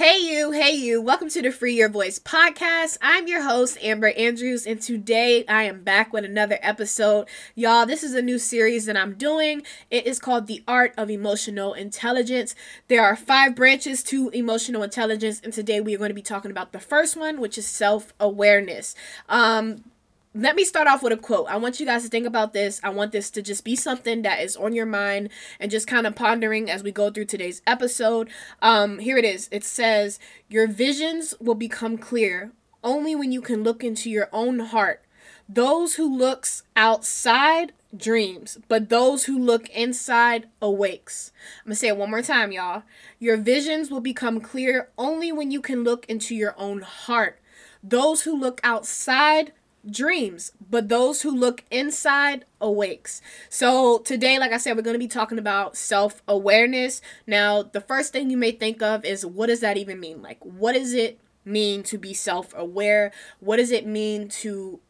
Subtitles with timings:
[0.00, 1.02] Hey, you, hey, you.
[1.02, 2.96] Welcome to the Free Your Voice podcast.
[3.02, 7.28] I'm your host, Amber Andrews, and today I am back with another episode.
[7.54, 9.62] Y'all, this is a new series that I'm doing.
[9.90, 12.54] It is called The Art of Emotional Intelligence.
[12.88, 16.50] There are five branches to emotional intelligence, and today we are going to be talking
[16.50, 18.94] about the first one, which is self awareness.
[19.28, 19.84] Um,
[20.32, 21.48] let me start off with a quote.
[21.48, 22.80] I want you guys to think about this.
[22.84, 26.06] I want this to just be something that is on your mind and just kind
[26.06, 28.28] of pondering as we go through today's episode.
[28.62, 29.48] Um, here it is.
[29.50, 32.52] It says, Your visions will become clear
[32.84, 35.04] only when you can look into your own heart.
[35.48, 41.32] Those who looks outside dreams, but those who look inside awakes.
[41.64, 42.84] I'm going to say it one more time, y'all.
[43.18, 47.40] Your visions will become clear only when you can look into your own heart.
[47.82, 49.52] Those who look outside
[49.88, 53.22] dreams, but those who look inside awakes.
[53.48, 57.00] So, today, like I said, we're going to be talking about self awareness.
[57.26, 60.22] Now, the first thing you may think of is what does that even mean?
[60.22, 63.12] Like, what does it mean to be self aware?
[63.40, 64.80] What does it mean to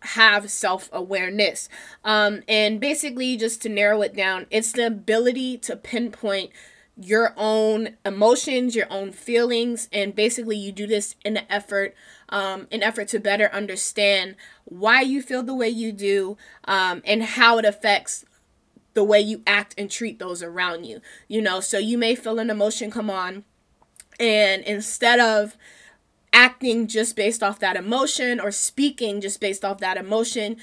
[0.00, 1.68] have self awareness?
[2.04, 6.50] Um, and basically, just to narrow it down, it's the ability to pinpoint
[7.00, 11.94] your own emotions, your own feelings, and basically you do this in an effort,
[12.28, 17.22] um, an effort to better understand why you feel the way you do, um, and
[17.22, 18.24] how it affects
[18.94, 21.00] the way you act and treat those around you.
[21.28, 23.44] You know, so you may feel an emotion come on,
[24.18, 25.56] and instead of
[26.32, 30.56] acting just based off that emotion or speaking just based off that emotion,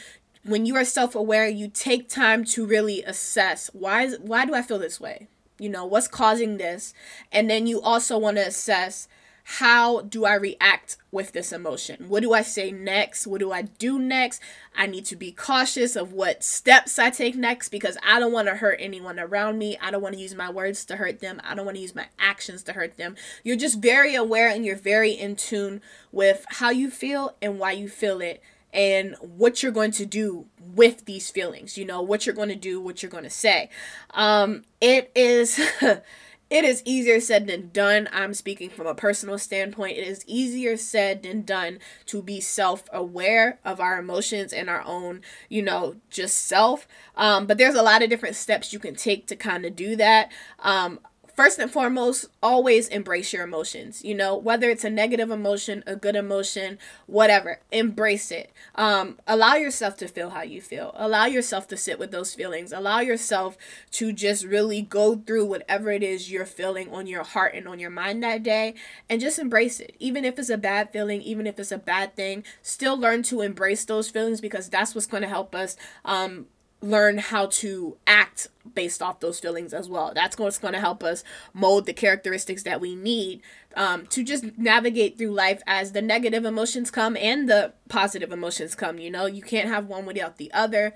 [0.43, 4.61] when you are self-aware, you take time to really assess why is why do I
[4.61, 5.27] feel this way?
[5.59, 6.93] you know what's causing this
[7.31, 9.08] and then you also want to assess
[9.48, 12.10] how do i react with this emotion?
[12.10, 13.28] What do i say next?
[13.28, 14.42] What do i do next?
[14.76, 18.48] I need to be cautious of what steps i take next because i don't want
[18.48, 19.78] to hurt anyone around me.
[19.80, 21.40] I don't want to use my words to hurt them.
[21.44, 23.16] I don't want to use my actions to hurt them.
[23.44, 27.73] You're just very aware and you're very in tune with how you feel and why
[27.73, 28.42] you feel it
[28.73, 32.55] and what you're going to do with these feelings you know what you're going to
[32.55, 33.70] do what you're going to say.
[34.10, 35.61] Um it is
[36.50, 38.08] it is easier said than done.
[38.11, 39.98] I'm speaking from a personal standpoint.
[39.98, 45.22] It is easier said than done to be self-aware of our emotions and our own
[45.50, 46.88] you know just self.
[47.16, 49.95] Um but there's a lot of different steps you can take to kind of do
[49.95, 50.32] that.
[50.60, 51.00] Um
[51.36, 54.04] first and foremost, always embrace your emotions.
[54.04, 58.52] You know, whether it's a negative emotion, a good emotion, whatever, embrace it.
[58.76, 60.94] Um, allow yourself to feel how you feel.
[60.96, 62.72] Allow yourself to sit with those feelings.
[62.72, 63.58] Allow yourself
[63.92, 67.80] to just really go through whatever it is you're feeling on your heart and on
[67.80, 68.73] your mind that day
[69.10, 69.96] and just embrace it.
[70.00, 73.42] Even if it's a bad feeling, even if it's a bad thing, still learn to
[73.42, 76.48] embrace those feelings because that's what's going to help us um,
[76.81, 80.11] learn how to act based off those feelings as well.
[80.13, 83.41] That's what's going to help us mold the characteristics that we need
[83.75, 88.75] um, to just navigate through life as the negative emotions come and the positive emotions
[88.75, 88.99] come.
[88.99, 90.93] You know, you can't have one without the other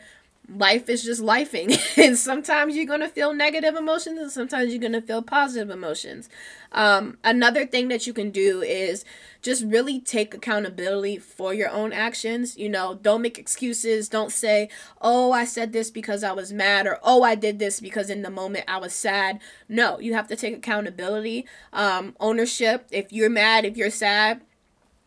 [0.56, 1.78] life is just lifing.
[2.00, 5.70] And sometimes you're going to feel negative emotions and sometimes you're going to feel positive
[5.70, 6.30] emotions.
[6.72, 9.04] Um, another thing that you can do is
[9.42, 12.58] just really take accountability for your own actions.
[12.58, 14.10] You know don't make excuses.
[14.10, 14.70] Don't say
[15.02, 18.22] oh i said this because i was mad or oh i did this because in
[18.22, 19.40] the moment i was sad.
[19.68, 21.46] No you have to take accountability.
[21.74, 22.88] Um, ownership.
[22.92, 24.42] If you're mad if you're sad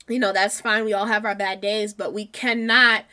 [0.09, 0.85] you know that's fine.
[0.85, 3.05] We all have our bad days but we cannot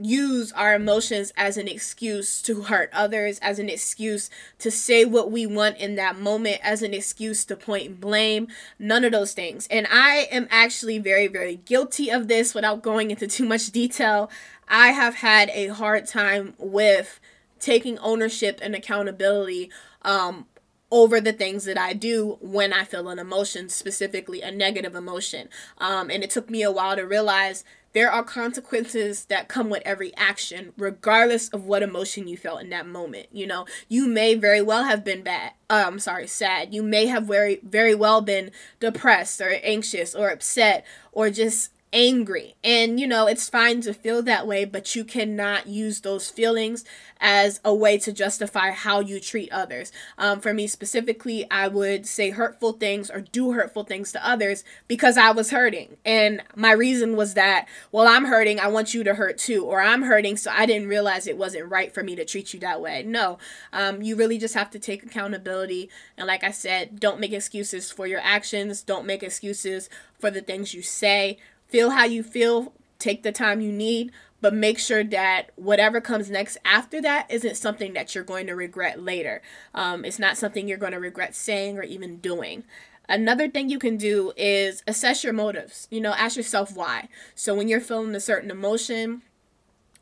[0.00, 5.30] use our emotions as an excuse to hurt others, as an excuse to say what
[5.30, 8.48] we want in that moment, as an excuse to point blame.
[8.78, 9.66] None of those things.
[9.70, 14.30] And I am actually very, very guilty of this without going into too much detail.
[14.68, 17.20] I have had a hard time with
[17.58, 19.70] taking ownership and accountability
[20.02, 20.46] um,
[20.90, 25.48] over the things that I do when I feel an emotion, specifically a negative emotion.
[25.78, 27.64] Um, and it took me a while to realize
[27.96, 32.68] there are consequences that come with every action, regardless of what emotion you felt in
[32.68, 33.26] that moment.
[33.32, 35.52] You know, you may very well have been bad.
[35.70, 36.74] I'm sorry, sad.
[36.74, 42.54] You may have very, very well been depressed or anxious or upset or just angry.
[42.62, 46.84] And, you know, it's fine to feel that way, but you cannot use those feelings
[47.18, 49.90] as a way to justify how you treat others.
[50.18, 54.62] Um, for me specifically, I would say hurtful things or do hurtful things to others
[54.86, 55.96] because I was hurting.
[56.04, 59.64] And my reason was that, well, I'm hurting, I want you to hurt too.
[59.64, 62.60] Or I'm hurting, so I didn't realize it wasn't right for me to treat you
[62.60, 63.04] that way.
[63.04, 63.38] No,
[63.72, 65.88] um, you really just have to take accountability.
[66.18, 69.88] And like I said, don't make excuses for your actions, don't make excuses
[70.18, 74.54] for the things you say feel how you feel, take the time you need, but
[74.54, 79.02] make sure that whatever comes next after that isn't something that you're going to regret
[79.02, 79.42] later.
[79.74, 82.64] Um, it's not something you're going to regret saying or even doing.
[83.08, 85.86] Another thing you can do is assess your motives.
[85.90, 87.08] You know, ask yourself why.
[87.34, 89.22] So when you're feeling a certain emotion,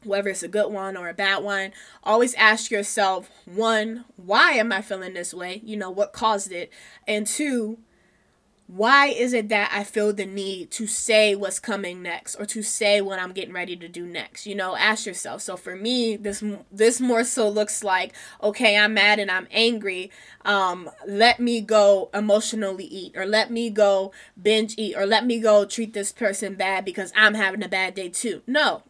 [0.03, 1.73] whether it's a good one or a bad one,
[2.03, 5.61] always ask yourself one, why am I feeling this way?
[5.65, 6.73] You know, what caused it?
[7.07, 7.79] And two,
[8.77, 12.61] why is it that I feel the need to say what's coming next or to
[12.61, 14.47] say what I'm getting ready to do next?
[14.47, 15.43] You know, ask yourself.
[15.43, 16.43] So for me, this
[16.73, 20.11] this more so looks like, okay, I'm mad and I'm angry.
[20.45, 24.11] Um, let me go emotionally eat or let me go
[24.41, 27.95] binge eat or let me go treat this person bad because I'm having a bad
[27.95, 28.43] day too.
[28.45, 28.83] No,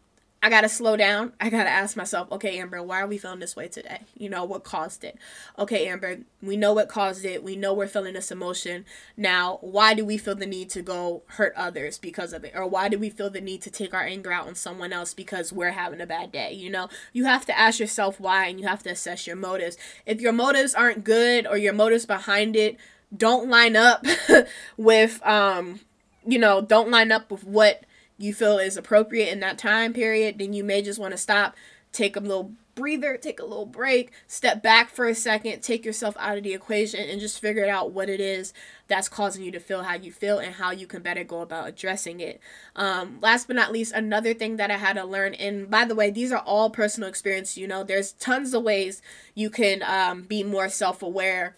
[0.45, 1.33] I got to slow down.
[1.41, 4.01] I got to ask myself, okay, Amber, why are we feeling this way today?
[4.15, 5.17] You know, what caused it?
[5.59, 7.43] Okay, Amber, we know what caused it.
[7.43, 8.85] We know we're feeling this emotion.
[9.17, 12.53] Now, why do we feel the need to go hurt others because of it?
[12.55, 15.15] Or why do we feel the need to take our anger out on someone else
[15.15, 16.53] because we're having a bad day?
[16.53, 19.79] You know, you have to ask yourself why and you have to assess your motives.
[20.05, 22.77] If your motives aren't good or your motives behind it
[23.17, 24.05] don't line up
[24.77, 25.81] with, um,
[26.27, 27.85] you know, don't line up with what
[28.19, 31.55] you feel is appropriate in that time period, then you may just want to stop,
[31.93, 36.17] take a little breather, take a little break, step back for a second, take yourself
[36.19, 38.53] out of the equation, and just figure out what it is
[38.89, 41.69] that's causing you to feel how you feel and how you can better go about
[41.69, 42.41] addressing it.
[42.77, 45.95] Um, last but not least, another thing that I had to learn, and by the
[45.95, 47.57] way, these are all personal experience.
[47.57, 49.01] You know, there's tons of ways
[49.35, 51.57] you can um, be more self aware.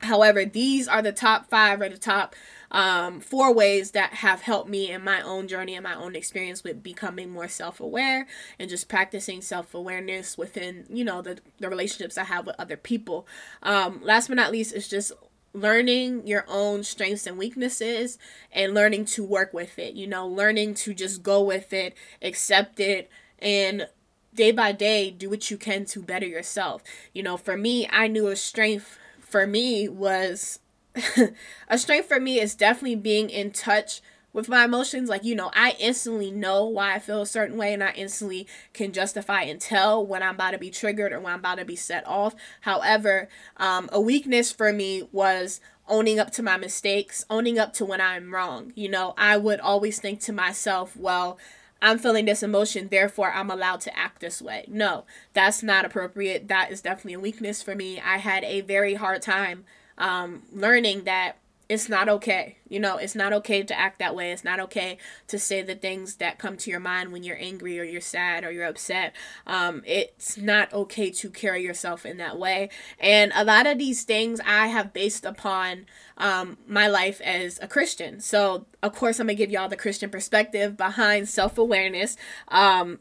[0.00, 2.34] However, these are the top five or the top
[2.72, 6.64] um, four ways that have helped me in my own journey and my own experience
[6.64, 8.26] with becoming more self-aware
[8.58, 13.26] and just practicing self-awareness within you know the, the relationships i have with other people.
[13.62, 15.12] Um, last but not least is just
[15.54, 18.16] learning your own strengths and weaknesses
[18.50, 22.80] and learning to work with it you know learning to just go with it accept
[22.80, 23.86] it and
[24.34, 26.82] day by day do what you can to better yourself.
[27.12, 30.58] You know for me i knew a strength for me was
[31.68, 34.02] a strength for me is definitely being in touch
[34.32, 35.08] with my emotions.
[35.08, 38.46] Like, you know, I instantly know why I feel a certain way and I instantly
[38.72, 41.64] can justify and tell when I'm about to be triggered or when I'm about to
[41.64, 42.34] be set off.
[42.62, 47.84] However, um, a weakness for me was owning up to my mistakes, owning up to
[47.84, 48.72] when I'm wrong.
[48.74, 51.38] You know, I would always think to myself, well,
[51.82, 54.64] I'm feeling this emotion, therefore I'm allowed to act this way.
[54.68, 56.46] No, that's not appropriate.
[56.46, 58.00] That is definitely a weakness for me.
[58.00, 59.64] I had a very hard time
[59.98, 61.36] um, learning that
[61.72, 62.58] it's not okay.
[62.68, 64.30] You know, it's not okay to act that way.
[64.30, 64.98] It's not okay
[65.28, 68.44] to say the things that come to your mind when you're angry or you're sad
[68.44, 69.14] or you're upset.
[69.46, 72.68] Um, it's not okay to carry yourself in that way.
[73.00, 75.86] And a lot of these things I have based upon
[76.18, 78.20] um, my life as a Christian.
[78.20, 82.18] So, of course, I'm going to give y'all the Christian perspective behind self awareness.
[82.48, 82.98] Um,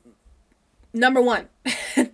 [0.94, 1.50] number one,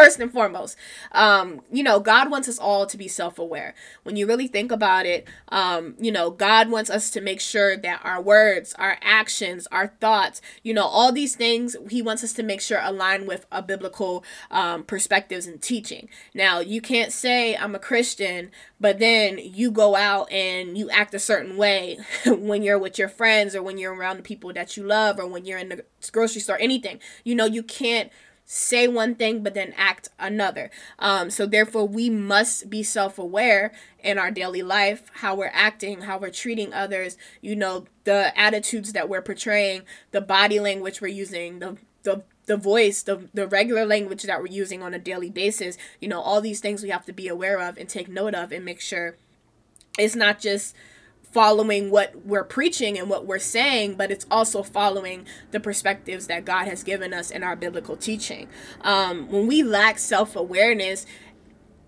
[0.00, 0.76] first and foremost
[1.12, 3.74] um you know god wants us all to be self-aware.
[4.02, 7.76] When you really think about it um you know god wants us to make sure
[7.76, 12.32] that our words our actions our thoughts you know all these things he wants us
[12.34, 16.08] to make sure align with a biblical um perspectives and teaching.
[16.34, 18.50] Now you can't say i'm a christian
[18.80, 23.08] but then you go out and you act a certain way when you're with your
[23.08, 25.84] friends or when you're around the people that you love or when you're in the
[26.10, 26.98] grocery store anything.
[27.22, 28.10] You know you can't
[28.52, 30.72] say one thing but then act another.
[30.98, 36.18] Um, so therefore, we must be self-aware in our daily life, how we're acting, how
[36.18, 37.16] we're treating others.
[37.40, 42.56] You know, the attitudes that we're portraying, the body language we're using, the the the
[42.56, 45.78] voice, the the regular language that we're using on a daily basis.
[46.00, 48.50] You know, all these things we have to be aware of and take note of
[48.50, 49.14] and make sure
[49.96, 50.74] it's not just
[51.32, 56.44] following what we're preaching and what we're saying, but it's also following the perspectives that
[56.44, 58.48] God has given us in our biblical teaching.
[58.80, 61.06] Um, when we lack self awareness,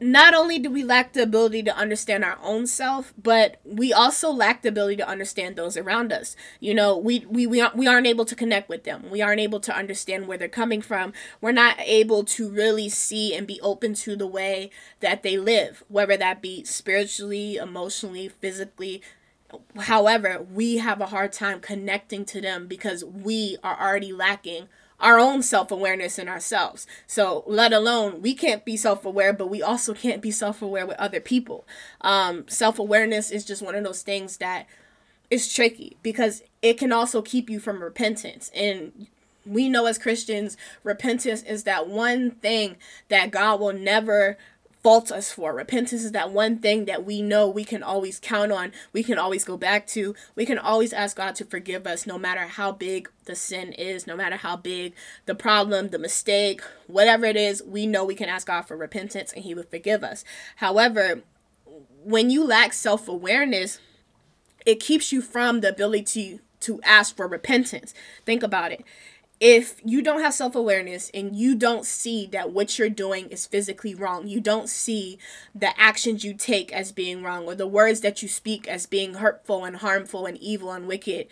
[0.02, 4.30] not only do we lack the ability to understand our own self, but we also
[4.30, 6.34] lack the ability to understand those around us.
[6.60, 9.10] You know, we we we aren't, we aren't able to connect with them.
[9.10, 11.12] We aren't able to understand where they're coming from.
[11.40, 14.70] We're not able to really see and be open to the way
[15.00, 19.02] that they live, whether that be spiritually, emotionally, physically,
[19.78, 24.68] However, we have a hard time connecting to them because we are already lacking
[25.02, 26.86] our own self awareness in ourselves.
[27.06, 30.86] So, let alone we can't be self aware, but we also can't be self aware
[30.86, 31.66] with other people.
[32.00, 34.66] Um, self awareness is just one of those things that
[35.30, 38.50] is tricky because it can also keep you from repentance.
[38.54, 39.08] And
[39.44, 42.76] we know as Christians, repentance is that one thing
[43.08, 44.38] that God will never
[44.82, 45.54] fault us for.
[45.54, 49.18] Repentance is that one thing that we know we can always count on, we can
[49.18, 50.14] always go back to.
[50.34, 54.06] We can always ask God to forgive us no matter how big the sin is,
[54.06, 54.94] no matter how big
[55.26, 59.32] the problem, the mistake, whatever it is, we know we can ask God for repentance
[59.32, 60.24] and He would forgive us.
[60.56, 61.22] However,
[62.04, 63.78] when you lack self awareness,
[64.66, 67.94] it keeps you from the ability to ask for repentance.
[68.24, 68.84] Think about it.
[69.44, 73.44] If you don't have self awareness and you don't see that what you're doing is
[73.44, 75.18] physically wrong, you don't see
[75.52, 79.14] the actions you take as being wrong or the words that you speak as being
[79.14, 81.26] hurtful and harmful and evil and wicked,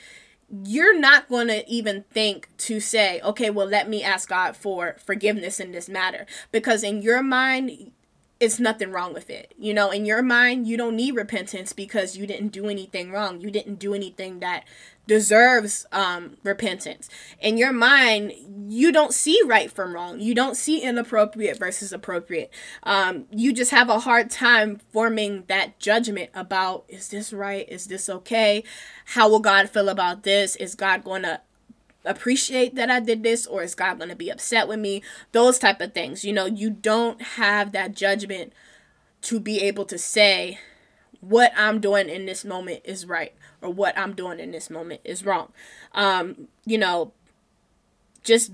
[0.64, 4.96] you're not going to even think to say, okay, well, let me ask God for
[4.98, 6.26] forgiveness in this matter.
[6.50, 7.92] Because in your mind,
[8.40, 9.52] it's nothing wrong with it.
[9.58, 13.42] You know, in your mind, you don't need repentance because you didn't do anything wrong.
[13.42, 14.64] You didn't do anything that
[15.06, 17.10] deserves um, repentance.
[17.38, 18.32] In your mind,
[18.68, 20.20] you don't see right from wrong.
[20.20, 22.50] You don't see inappropriate versus appropriate.
[22.82, 27.68] Um, you just have a hard time forming that judgment about is this right?
[27.68, 28.64] Is this okay?
[29.04, 30.56] How will God feel about this?
[30.56, 31.40] Is God going to
[32.04, 35.02] appreciate that I did this or is God going to be upset with me?
[35.32, 36.24] Those type of things.
[36.24, 38.52] You know, you don't have that judgment
[39.22, 40.58] to be able to say
[41.20, 45.02] what I'm doing in this moment is right or what I'm doing in this moment
[45.04, 45.52] is wrong.
[45.94, 47.12] Um, you know,
[48.24, 48.52] just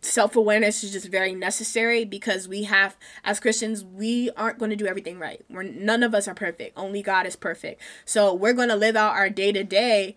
[0.00, 4.86] self-awareness is just very necessary because we have as Christians we aren't going to do
[4.86, 5.44] everything right.
[5.50, 6.78] We're none of us are perfect.
[6.78, 7.80] Only God is perfect.
[8.04, 10.14] So we're going to live out our day to day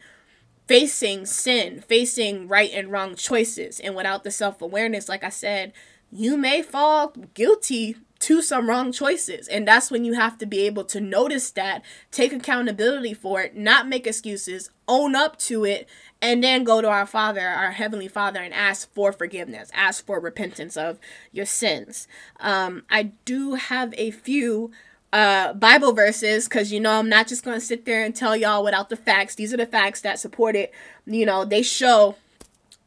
[0.70, 3.80] facing sin, facing right and wrong choices.
[3.80, 5.74] And without the self awareness, like I said,
[6.12, 9.48] you may fall guilty to some wrong choices.
[9.48, 13.56] And that's when you have to be able to notice that, take accountability for it,
[13.56, 15.90] not make excuses, own up to it,
[16.22, 20.20] and then go to our Father, our Heavenly Father, and ask for forgiveness, ask for
[20.20, 21.00] repentance of
[21.32, 22.08] your sins.
[22.40, 24.70] Um, I do have a few
[25.12, 28.64] uh, Bible verses because you know I'm not just gonna sit there and tell y'all
[28.64, 29.36] without the facts.
[29.36, 30.74] These are the facts that support it.
[31.06, 32.16] You know, they show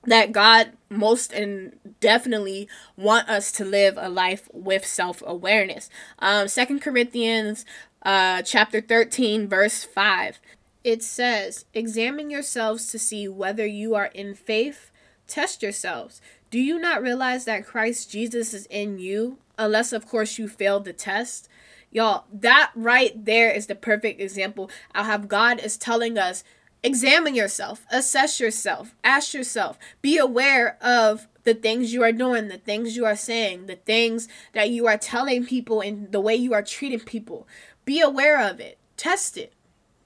[0.05, 5.89] that God most and definitely want us to live a life with self-awareness.
[6.19, 7.65] Um, Second Corinthians
[8.03, 10.41] uh, chapter 13, verse 5.
[10.85, 14.91] It says, Examine yourselves to see whether you are in faith.
[15.29, 16.21] Test yourselves.
[16.51, 19.39] Do you not realize that Christ Jesus is in you?
[19.57, 21.49] Unless, of course, you failed the test.
[21.93, 26.43] Y'all, that right there is the perfect example of how God is telling us
[26.83, 32.59] examine yourself, assess yourself, ask yourself, be aware of the things you are doing, the
[32.59, 36.55] things you are saying, the things that you are telling people, and the way you
[36.55, 37.47] are treating people.
[37.85, 39.53] Be aware of it, test it.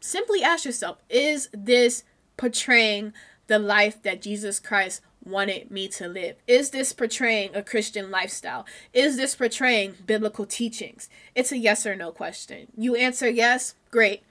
[0.01, 2.05] Simply ask yourself is this
[2.37, 3.13] portraying
[3.47, 6.37] the life that Jesus Christ wanted me to live?
[6.47, 8.65] Is this portraying a Christian lifestyle?
[8.93, 11.09] Is this portraying biblical teachings?
[11.35, 12.69] It's a yes or no question.
[12.77, 14.23] You answer yes, great.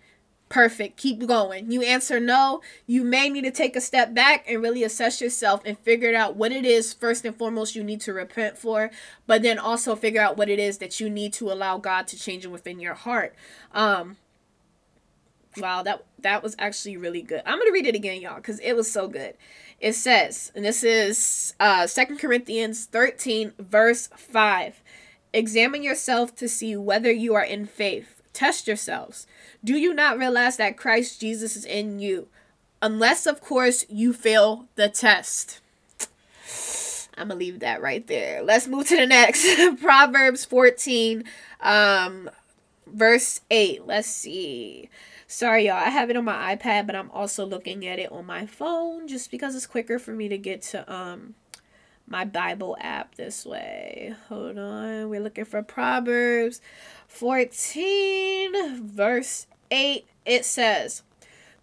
[0.48, 0.98] Perfect.
[0.98, 1.72] Keep going.
[1.72, 5.62] You answer no, you may need to take a step back and really assess yourself
[5.66, 8.92] and figure out what it is first and foremost you need to repent for,
[9.25, 12.18] but then also figure out what it is that you need to allow God to
[12.18, 13.34] change within your heart.
[13.74, 14.18] Um
[15.58, 17.42] wow, that that was actually really good.
[17.46, 19.36] I'm going to read it again, y'all, cuz it was so good.
[19.79, 24.82] It says, and this is uh, 2 Corinthians 13, verse 5
[25.34, 28.22] Examine yourself to see whether you are in faith.
[28.32, 29.27] Test yourselves.
[29.63, 32.29] Do you not realize that Christ Jesus is in you?
[32.82, 35.60] Unless, of course, you fail the test.
[37.17, 38.44] I'm gonna leave that right there.
[38.44, 39.46] Let's move to the next.
[39.82, 41.24] Proverbs 14,
[41.62, 42.29] um,
[42.88, 43.86] verse 8.
[43.86, 44.89] Let's see.
[45.27, 45.75] Sorry, y'all.
[45.75, 49.08] I have it on my iPad, but I'm also looking at it on my phone
[49.08, 51.34] just because it's quicker for me to get to um
[52.08, 54.13] my Bible app this way.
[54.29, 55.10] Hold on.
[55.10, 56.62] We're looking for Proverbs
[57.08, 60.05] 14, verse 8.
[60.25, 61.01] It says,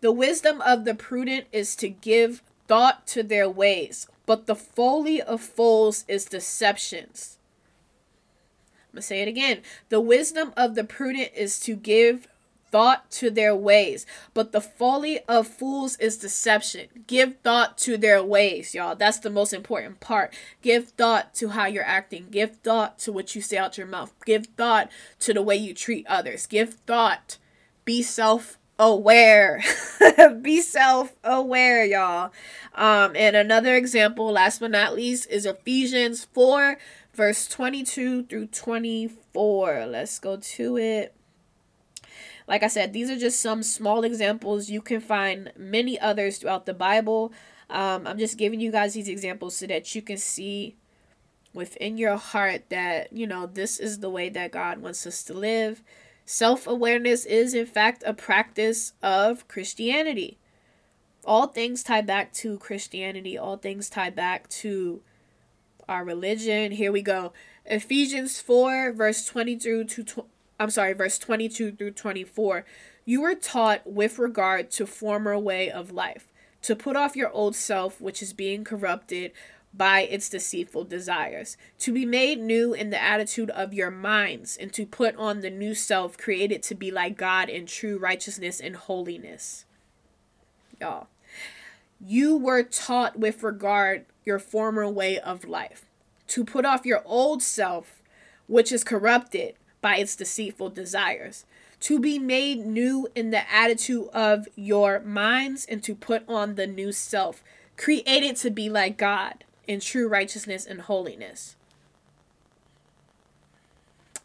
[0.00, 5.22] The wisdom of the prudent is to give thought to their ways, but the folly
[5.22, 7.38] of fools is deceptions.
[8.88, 9.62] I'm going to say it again.
[9.88, 12.28] The wisdom of the prudent is to give
[12.72, 16.88] thought to their ways, but the folly of fools is deception.
[17.06, 18.96] Give thought to their ways, y'all.
[18.96, 20.34] That's the most important part.
[20.62, 22.28] Give thought to how you're acting.
[22.30, 24.12] Give thought to what you say out your mouth.
[24.24, 26.46] Give thought to the way you treat others.
[26.46, 27.36] Give thought.
[27.84, 29.62] Be self aware.
[30.40, 32.32] Be self aware, y'all.
[32.74, 36.78] Um, and another example, last but not least, is Ephesians 4,
[37.14, 39.86] verse 22 through 24.
[39.86, 41.14] Let's go to it.
[42.52, 44.68] Like I said, these are just some small examples.
[44.68, 47.32] You can find many others throughout the Bible.
[47.70, 50.76] Um, I'm just giving you guys these examples so that you can see
[51.54, 55.32] within your heart that, you know, this is the way that God wants us to
[55.32, 55.82] live.
[56.26, 60.36] Self awareness is, in fact, a practice of Christianity.
[61.24, 65.00] All things tie back to Christianity, all things tie back to
[65.88, 66.72] our religion.
[66.72, 67.32] Here we go.
[67.64, 70.26] Ephesians 4, verse 20 through to
[70.62, 72.64] I'm sorry, verse 22 through 24.
[73.04, 76.28] You were taught with regard to former way of life
[76.62, 79.32] to put off your old self, which is being corrupted
[79.74, 84.72] by its deceitful desires, to be made new in the attitude of your minds, and
[84.74, 88.76] to put on the new self created to be like God in true righteousness and
[88.76, 89.64] holiness.
[90.80, 91.08] Y'all,
[92.00, 95.86] you were taught with regard your former way of life
[96.28, 98.00] to put off your old self,
[98.46, 101.44] which is corrupted by its deceitful desires,
[101.80, 106.66] to be made new in the attitude of your minds, and to put on the
[106.66, 107.42] new self,
[107.76, 111.56] created to be like God in true righteousness and holiness.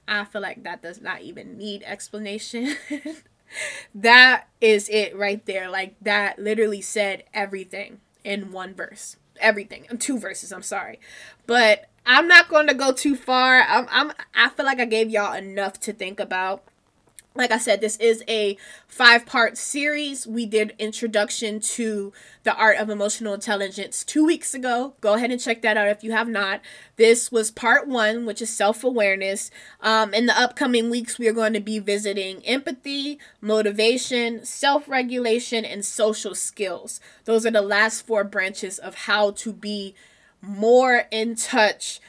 [0.07, 2.75] I feel like that does not even need explanation.
[3.95, 5.69] that is it right there.
[5.69, 9.17] Like that literally said everything in one verse.
[9.39, 9.85] Everything.
[9.89, 10.99] In two verses, I'm sorry.
[11.45, 13.61] But I'm not going to go too far.
[13.61, 16.63] I'm I'm I feel like I gave y'all enough to think about
[17.35, 20.25] like I said, this is a five part series.
[20.25, 22.11] We did introduction to
[22.43, 24.95] the art of emotional intelligence two weeks ago.
[25.01, 26.61] Go ahead and check that out if you have not.
[26.95, 29.51] This was part one, which is self awareness.
[29.81, 35.63] Um, in the upcoming weeks, we are going to be visiting empathy, motivation, self regulation,
[35.63, 36.99] and social skills.
[37.25, 39.93] Those are the last four branches of how to be
[40.47, 41.99] more in touch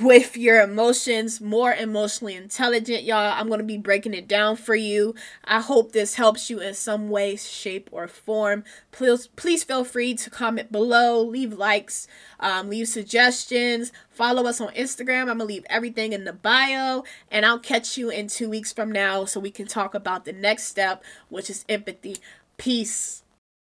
[0.00, 3.32] with your emotions, more emotionally intelligent, y'all.
[3.34, 5.14] I'm going to be breaking it down for you.
[5.44, 8.62] I hope this helps you in some way, shape, or form.
[8.92, 12.06] Please, please feel free to comment below, leave likes,
[12.38, 15.22] um, leave suggestions, follow us on Instagram.
[15.22, 18.72] I'm going to leave everything in the bio, and I'll catch you in two weeks
[18.72, 22.18] from now so we can talk about the next step, which is empathy.
[22.56, 23.24] Peace.